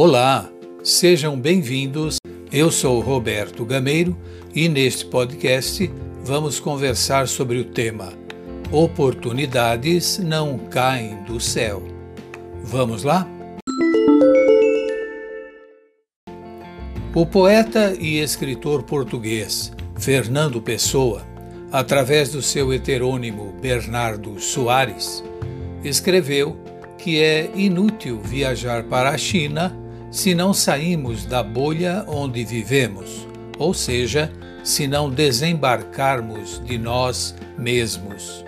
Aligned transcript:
Olá, 0.00 0.48
sejam 0.84 1.36
bem-vindos. 1.36 2.18
Eu 2.52 2.70
sou 2.70 3.00
Roberto 3.00 3.64
Gameiro 3.64 4.16
e 4.54 4.68
neste 4.68 5.04
podcast 5.04 5.90
vamos 6.22 6.60
conversar 6.60 7.26
sobre 7.26 7.58
o 7.58 7.64
tema 7.64 8.12
Oportunidades 8.70 10.18
não 10.18 10.56
caem 10.56 11.24
do 11.24 11.40
céu. 11.40 11.82
Vamos 12.62 13.02
lá? 13.02 13.26
O 17.12 17.26
poeta 17.26 17.92
e 17.98 18.20
escritor 18.20 18.84
português 18.84 19.72
Fernando 19.98 20.62
Pessoa, 20.62 21.26
através 21.72 22.30
do 22.30 22.40
seu 22.40 22.72
heterônimo 22.72 23.52
Bernardo 23.60 24.38
Soares, 24.38 25.24
escreveu 25.82 26.56
que 26.96 27.20
é 27.20 27.50
inútil 27.56 28.20
viajar 28.20 28.84
para 28.84 29.10
a 29.10 29.18
China 29.18 29.87
se 30.10 30.34
não 30.34 30.54
saímos 30.54 31.24
da 31.24 31.42
bolha 31.42 32.04
onde 32.06 32.44
vivemos, 32.44 33.26
ou 33.58 33.74
seja, 33.74 34.32
se 34.64 34.86
não 34.86 35.10
desembarcarmos 35.10 36.62
de 36.64 36.78
nós 36.78 37.34
mesmos. 37.56 38.44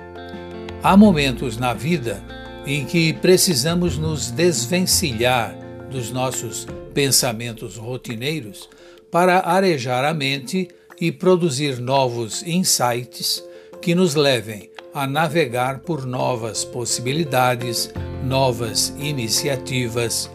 Há 0.82 0.96
momentos 0.96 1.56
na 1.56 1.74
vida 1.74 2.22
em 2.66 2.84
que 2.84 3.12
precisamos 3.12 3.98
nos 3.98 4.30
desvencilhar 4.30 5.56
dos 5.90 6.10
nossos 6.10 6.66
pensamentos 6.94 7.76
rotineiros 7.76 8.68
para 9.10 9.40
arejar 9.40 10.04
a 10.04 10.14
mente 10.14 10.68
e 11.00 11.10
produzir 11.10 11.78
novos 11.78 12.42
insights 12.42 13.42
que 13.80 13.94
nos 13.94 14.14
levem 14.14 14.70
a 14.92 15.06
navegar 15.06 15.80
por 15.80 16.04
novas 16.04 16.64
possibilidades, 16.64 17.92
novas 18.24 18.94
iniciativas, 18.98 20.30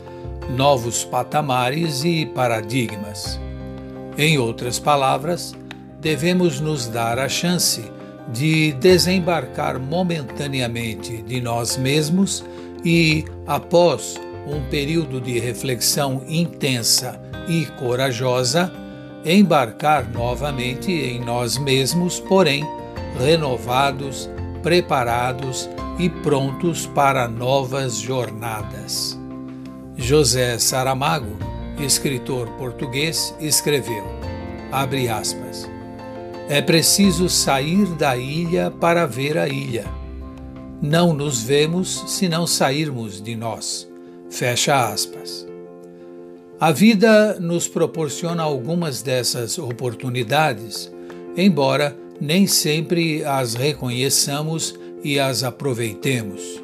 novos 0.50 1.04
patamares 1.04 2.04
e 2.04 2.26
paradigmas. 2.26 3.40
Em 4.18 4.38
outras 4.38 4.80
palavras, 4.80 5.54
devemos 6.00 6.60
nos 6.60 6.88
dar 6.88 7.20
a 7.20 7.28
chance 7.28 7.84
de 8.32 8.72
desembarcar 8.74 9.80
momentaneamente 9.80 11.22
de 11.22 11.42
nós 11.42 11.78
mesmos 11.78 12.44
e, 12.84 13.26
após 13.46 14.20
um 14.48 14.62
período 14.70 15.20
de 15.20 15.40
reflexão 15.40 16.24
intensa 16.28 17.20
e 17.48 17.66
corajosa, 17.78 18.72
embarcar 19.26 20.08
novamente 20.12 20.92
em 20.92 21.20
nós 21.20 21.58
mesmos, 21.58 22.20
porém 22.20 22.64
renovados, 23.20 24.30
preparados 24.62 25.70
e 25.98 26.10
prontos 26.10 26.86
para 26.88 27.28
novas 27.28 27.96
jornadas. 27.96 29.25
José 29.98 30.60
Saramago, 30.60 31.38
escritor 31.80 32.50
português, 32.58 33.34
escreveu: 33.40 34.04
abre 34.72 35.08
aspas. 35.08 35.70
É 36.50 36.62
preciso 36.62 37.30
sair 37.30 37.86
da 37.96 38.16
ilha 38.18 38.70
para 38.70 39.06
ver 39.06 39.38
a 39.38 39.48
ilha. 39.48 39.86
Não 40.82 41.14
nos 41.14 41.42
vemos 41.42 42.04
se 42.08 42.28
não 42.28 42.46
sairmos 42.46 43.22
de 43.22 43.36
nós. 43.36 43.88
Fecha 44.30 44.90
aspas. 44.90 45.48
A 46.60 46.72
vida 46.72 47.40
nos 47.40 47.68
proporciona 47.68 48.44
algumas 48.44 49.02
dessas 49.02 49.58
oportunidades, 49.58 50.92
embora 51.38 51.98
nem 52.20 52.46
sempre 52.48 53.24
as 53.24 53.56
reconheçamos 53.56 54.78
e 55.04 55.20
as 55.20 55.44
aproveitemos. 55.44 56.62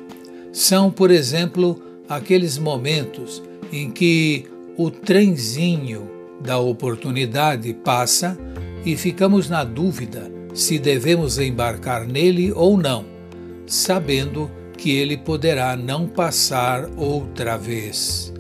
São, 0.51 0.91
por 0.91 1.09
exemplo, 1.11 1.81
aqueles 2.11 2.57
momentos 2.57 3.41
em 3.71 3.89
que 3.89 4.45
o 4.77 4.91
trenzinho 4.91 6.09
da 6.41 6.59
oportunidade 6.59 7.73
passa 7.73 8.37
e 8.85 8.97
ficamos 8.97 9.49
na 9.49 9.63
dúvida 9.63 10.29
se 10.53 10.77
devemos 10.77 11.39
embarcar 11.39 12.05
nele 12.05 12.51
ou 12.51 12.77
não, 12.77 13.05
sabendo 13.65 14.51
que 14.77 14.91
ele 14.91 15.17
poderá 15.17 15.77
não 15.77 16.05
passar 16.05 16.89
outra 16.97 17.55
vez. 17.55 18.33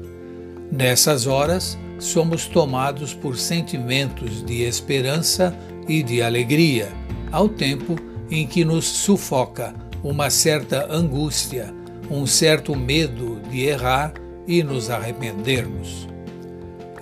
Nessas 0.69 1.25
horas, 1.25 1.77
somos 1.97 2.47
tomados 2.47 3.13
por 3.13 3.37
sentimentos 3.37 4.43
de 4.43 4.63
esperança 4.63 5.57
e 5.87 6.03
de 6.03 6.21
alegria, 6.21 6.89
ao 7.31 7.47
tempo 7.47 7.95
em 8.29 8.45
que 8.45 8.65
nos 8.65 8.85
sufoca 8.85 9.73
uma 10.03 10.29
certa 10.29 10.91
angústia 10.93 11.73
um 12.11 12.27
certo 12.27 12.75
medo 12.75 13.40
de 13.51 13.65
errar 13.65 14.13
e 14.47 14.63
nos 14.63 14.89
arrependermos. 14.89 16.07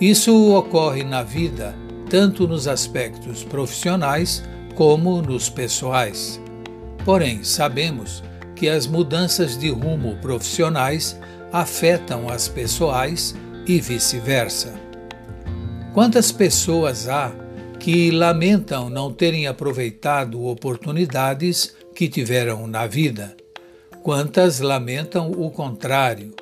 Isso 0.02 0.54
ocorre 0.56 1.04
na 1.04 1.24
vida 1.24 1.76
tanto 2.10 2.48
nos 2.48 2.68
aspectos 2.68 3.44
profissionais 3.44 4.44
como 4.76 5.22
nos 5.22 5.50
pessoais. 5.50 6.42
Porém, 7.06 7.44
sabemos 7.44 8.24
que 8.56 8.68
as 8.68 8.88
mudanças 8.88 9.58
de 9.58 9.70
rumo 9.70 10.18
profissionais 10.18 11.20
afetam 11.52 12.30
as 12.30 12.48
pessoais 12.48 13.36
e 13.66 13.80
vice-versa. 13.80 14.74
Quantas 15.94 16.32
pessoas 16.32 17.08
há 17.08 17.32
que 17.80 18.12
lamentam 18.12 18.90
não 18.90 19.14
terem 19.14 19.48
aproveitado 19.48 20.46
oportunidades 20.46 21.76
que 21.96 22.08
tiveram 22.08 22.68
na 22.68 22.86
vida? 22.88 23.36
Quantas 24.04 24.60
lamentam 24.60 25.32
o 25.32 25.50
contrário. 25.50 26.34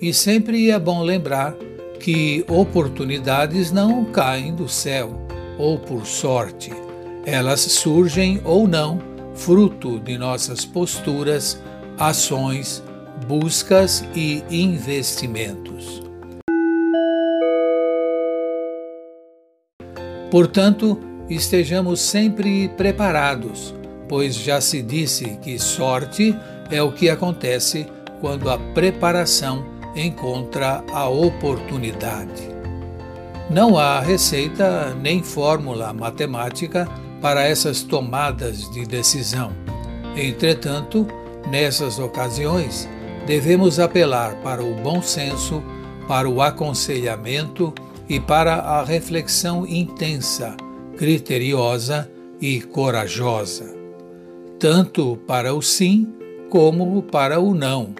E 0.00 0.12
sempre 0.12 0.70
é 0.70 0.78
bom 0.78 1.02
lembrar 1.02 1.54
que 2.00 2.44
oportunidades 2.48 3.70
não 3.70 4.04
caem 4.04 4.54
do 4.54 4.68
céu 4.68 5.14
ou 5.58 5.78
por 5.78 6.06
sorte. 6.06 6.72
Elas 7.24 7.60
surgem 7.60 8.40
ou 8.44 8.66
não, 8.66 8.98
fruto 9.34 10.00
de 10.00 10.18
nossas 10.18 10.64
posturas, 10.64 11.62
ações, 11.98 12.82
buscas 13.28 14.04
e 14.14 14.42
investimentos. 14.50 16.02
Portanto, 20.30 20.98
estejamos 21.28 22.00
sempre 22.00 22.68
preparados, 22.70 23.74
pois 24.08 24.34
já 24.34 24.60
se 24.60 24.82
disse 24.82 25.36
que 25.42 25.58
sorte 25.58 26.34
é 26.72 26.82
o 26.82 26.90
que 26.90 27.10
acontece 27.10 27.86
quando 28.20 28.50
a 28.50 28.58
preparação 28.58 29.64
encontra 29.94 30.82
a 30.90 31.06
oportunidade. 31.08 32.50
Não 33.50 33.76
há 33.76 34.00
receita 34.00 34.94
nem 34.94 35.22
fórmula 35.22 35.92
matemática 35.92 36.88
para 37.20 37.42
essas 37.42 37.82
tomadas 37.82 38.70
de 38.70 38.86
decisão. 38.86 39.52
Entretanto, 40.16 41.06
nessas 41.50 41.98
ocasiões, 41.98 42.88
devemos 43.26 43.78
apelar 43.78 44.34
para 44.36 44.64
o 44.64 44.74
bom 44.74 45.02
senso, 45.02 45.62
para 46.08 46.28
o 46.28 46.40
aconselhamento 46.40 47.74
e 48.08 48.18
para 48.18 48.54
a 48.54 48.82
reflexão 48.82 49.66
intensa, 49.66 50.56
criteriosa 50.96 52.10
e 52.40 52.60
corajosa, 52.62 53.74
tanto 54.58 55.18
para 55.26 55.54
o 55.54 55.60
sim 55.60 56.21
como 56.52 57.00
para 57.00 57.40
o 57.40 57.54
não. 57.54 57.94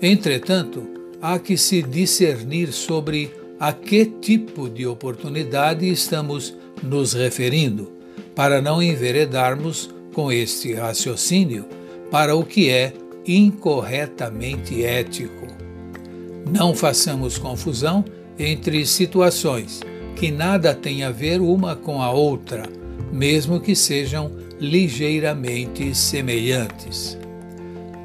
Entretanto, 0.00 0.86
há 1.20 1.40
que 1.40 1.56
se 1.56 1.82
discernir 1.82 2.72
sobre 2.72 3.32
a 3.58 3.72
que 3.72 4.04
tipo 4.04 4.70
de 4.70 4.86
oportunidade 4.86 5.90
estamos 5.90 6.54
nos 6.80 7.14
referindo, 7.14 7.90
para 8.32 8.62
não 8.62 8.80
enveredarmos 8.80 9.92
com 10.14 10.30
este 10.30 10.72
raciocínio 10.72 11.64
para 12.12 12.36
o 12.36 12.44
que 12.44 12.70
é 12.70 12.92
incorretamente 13.26 14.84
ético. 14.84 15.48
Não 16.48 16.72
façamos 16.72 17.38
confusão 17.38 18.04
entre 18.38 18.86
situações 18.86 19.80
que 20.14 20.30
nada 20.30 20.76
têm 20.76 21.02
a 21.02 21.10
ver 21.10 21.40
uma 21.40 21.74
com 21.74 22.00
a 22.00 22.12
outra, 22.12 22.68
mesmo 23.12 23.58
que 23.58 23.74
sejam 23.74 24.30
ligeiramente 24.60 25.92
semelhantes. 25.92 27.17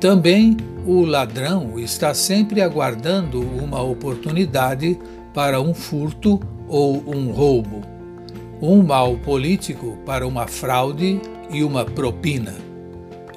Também 0.04 0.58
o 0.86 1.06
ladrão 1.06 1.80
está 1.80 2.14
sempre 2.14 2.62
aguardando 2.62 3.40
uma 3.40 3.82
oportunidade 3.82 5.00
para 5.34 5.62
um 5.62 5.74
furto 5.74 6.42
ou 6.68 7.02
um 7.08 7.32
roubo, 7.32 7.80
um 8.62 8.84
mal 8.84 9.16
político 9.20 9.98
para 10.06 10.28
uma 10.28 10.46
fraude 10.46 11.22
e 11.50 11.64
uma 11.64 11.86
propina. 11.86 12.54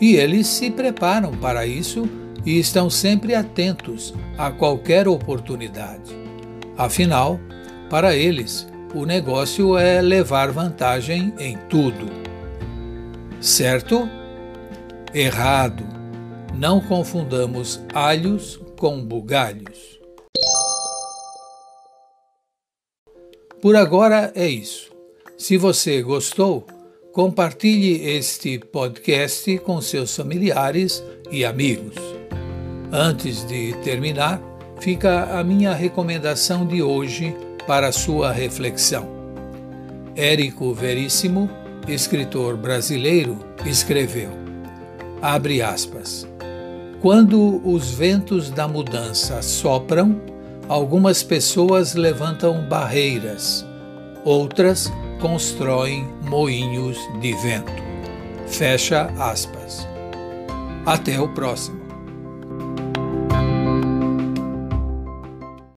E 0.00 0.16
eles 0.16 0.48
se 0.48 0.68
preparam 0.68 1.30
para 1.36 1.64
isso 1.64 2.08
e 2.44 2.58
estão 2.58 2.90
sempre 2.90 3.36
atentos 3.36 4.12
a 4.36 4.50
qualquer 4.50 5.06
oportunidade. 5.06 6.16
Afinal, 6.76 7.38
para 7.88 8.16
eles, 8.16 8.66
o 8.92 9.06
negócio 9.06 9.78
é 9.78 10.02
levar 10.02 10.50
vantagem 10.50 11.32
em 11.38 11.56
tudo. 11.68 12.10
Certo? 13.40 14.08
Errado. 15.14 15.95
Não 16.54 16.80
confundamos 16.80 17.80
alhos 17.92 18.60
com 18.78 19.02
bugalhos. 19.04 19.98
Por 23.60 23.74
agora 23.74 24.32
é 24.34 24.48
isso. 24.48 24.90
Se 25.36 25.56
você 25.56 26.02
gostou, 26.02 26.66
compartilhe 27.12 28.06
este 28.08 28.58
podcast 28.58 29.58
com 29.58 29.80
seus 29.80 30.14
familiares 30.14 31.02
e 31.30 31.44
amigos. 31.44 31.94
Antes 32.92 33.46
de 33.46 33.74
terminar, 33.82 34.40
fica 34.80 35.38
a 35.38 35.42
minha 35.42 35.72
recomendação 35.72 36.66
de 36.66 36.82
hoje 36.82 37.34
para 37.66 37.90
sua 37.90 38.32
reflexão. 38.32 39.08
Érico 40.14 40.72
Veríssimo, 40.72 41.50
escritor 41.88 42.56
brasileiro, 42.56 43.38
escreveu: 43.66 44.30
abre 45.20 45.60
aspas. 45.60 46.26
Quando 47.00 47.60
os 47.64 47.90
ventos 47.90 48.50
da 48.50 48.66
mudança 48.66 49.42
sopram, 49.42 50.20
algumas 50.68 51.22
pessoas 51.22 51.94
levantam 51.94 52.66
barreiras, 52.68 53.66
outras 54.24 54.90
constroem 55.20 56.08
moinhos 56.22 56.98
de 57.20 57.32
vento. 57.34 57.72
Fecha 58.48 59.12
aspas. 59.18 59.86
Até 60.86 61.20
o 61.20 61.28
próximo. 61.28 61.75